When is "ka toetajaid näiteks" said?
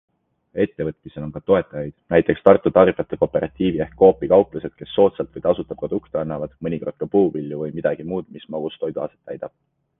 1.35-2.41